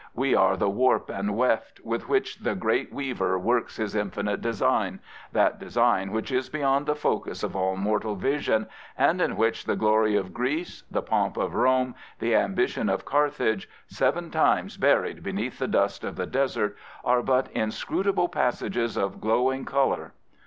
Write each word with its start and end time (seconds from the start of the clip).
I 0.03 0.09
We 0.15 0.33
are 0.33 0.57
the 0.57 0.65
w^ 0.67 1.07
and 1.09 1.29
wgft 1.35 1.81
with 1.83 2.09
which 2.09 2.37
the 2.37 2.55
great 2.55 2.89
I 2.91 2.95
Weaver 2.95 3.37
works 3.37 3.77
His 3.77 3.93
infinite 3.93 4.41
design— 4.41 4.99
^that 5.35 5.59
design 5.59 6.11
which 6.11 6.31
f 6.31 6.37
is 6.39 6.49
beyond 6.49 6.87
the 6.87 6.95
focus 6.95 7.43
of 7.43 7.55
all 7.55 7.75
mortal 7.77 8.15
vision, 8.15 8.65
and 8.97 9.21
in 9.21 9.37
which 9.37 9.65
I 9.69 9.73
the 9.73 9.75
glory 9.75 10.15
of 10.15 10.33
Greece, 10.33 10.81
the 10.89 11.03
pomp 11.03 11.37
of 11.37 11.53
Rome, 11.53 11.93
the 12.17 12.33
ambition 12.35 12.89
of 12.89 13.05
Carthage, 13.05 13.69
seven 13.85 14.31
times 14.31 14.75
buried 14.75 15.21
beneath 15.21 15.59
the 15.59 15.67
dust 15.67 16.03
of 16.03 16.15
the 16.15 16.25
desert, 16.25 16.75
are 17.05 17.21
but 17.21 17.51
inscrutable 17.51 18.27
passages 18.27 18.97
of 18.97 19.21
glowing 19.21 19.65
colour. 19.65 20.13